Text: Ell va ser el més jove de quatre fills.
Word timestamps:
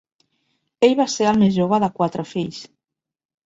Ell 0.87 0.95
va 1.01 1.07
ser 1.17 1.29
el 1.33 1.39
més 1.43 1.55
jove 1.59 1.81
de 1.87 1.93
quatre 2.01 2.29
fills. 2.33 2.67